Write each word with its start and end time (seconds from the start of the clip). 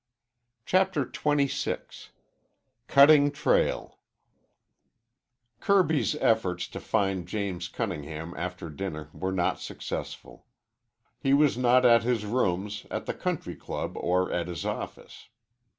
CHAPTER 0.65 1.05
XXVI 1.05 2.09
CUTTING 2.87 3.29
TRAIL 3.29 3.99
Kirby's 5.59 6.15
efforts 6.15 6.67
to 6.69 6.79
find 6.79 7.27
James 7.27 7.67
Cunningham 7.67 8.33
after 8.35 8.71
dinner 8.71 9.11
were 9.13 9.31
not 9.31 9.59
successful. 9.59 10.47
He 11.19 11.35
was 11.35 11.55
not 11.55 11.85
at 11.85 12.01
his 12.01 12.25
rooms, 12.25 12.87
at 12.89 13.05
the 13.05 13.13
Country 13.13 13.55
Club, 13.55 13.95
or 13.95 14.31
at 14.31 14.47
his 14.47 14.65
office. 14.65 15.29